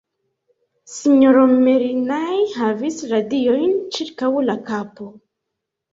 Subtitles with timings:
[0.91, 5.13] S-ro Merinai havis radiojn ĉirkaŭ la kapo.